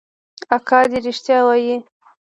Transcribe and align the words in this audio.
اکا 0.55 0.79
دې 0.91 0.99
ريښتيا 1.05 1.39
وايي. 1.45 1.75